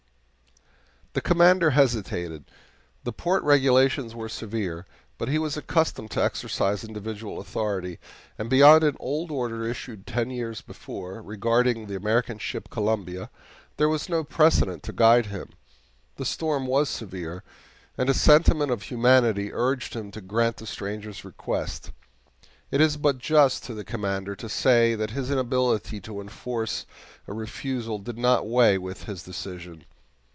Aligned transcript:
The 1.13 1.19
Commander 1.19 1.71
hesitated. 1.71 2.45
The 3.03 3.11
port 3.11 3.43
regulations 3.43 4.15
were 4.15 4.29
severe, 4.29 4.85
but 5.17 5.27
he 5.27 5.37
was 5.39 5.57
accustomed 5.57 6.09
to 6.11 6.23
exercise 6.23 6.85
individual 6.85 7.41
authority, 7.41 7.99
and 8.37 8.49
beyond 8.49 8.85
an 8.85 8.95
old 8.97 9.29
order 9.29 9.67
issued 9.67 10.07
ten 10.07 10.29
years 10.29 10.61
before, 10.61 11.21
regarding 11.21 11.87
the 11.87 11.97
American 11.97 12.37
ship 12.39 12.69
COLUMBIA, 12.69 13.29
there 13.75 13.89
was 13.89 14.07
no 14.07 14.23
precedent 14.23 14.83
to 14.83 14.93
guide 14.93 15.25
him. 15.25 15.49
The 16.15 16.23
storm 16.23 16.65
was 16.65 16.87
severe, 16.87 17.43
and 17.97 18.09
a 18.09 18.13
sentiment 18.13 18.71
of 18.71 18.83
humanity 18.83 19.51
urged 19.51 19.93
him 19.95 20.11
to 20.11 20.21
grant 20.21 20.55
the 20.55 20.65
stranger's 20.65 21.25
request. 21.25 21.91
It 22.71 22.79
is 22.79 22.95
but 22.95 23.17
just 23.17 23.65
to 23.65 23.73
the 23.73 23.83
Commander 23.83 24.33
to 24.37 24.47
say 24.47 24.95
that 24.95 25.11
his 25.11 25.29
inability 25.29 25.99
to 25.99 26.21
enforce 26.21 26.85
a 27.27 27.33
refusal 27.33 27.99
did 27.99 28.17
not 28.17 28.47
weigh 28.47 28.77
with 28.77 29.03
his 29.03 29.23
decision. 29.23 29.83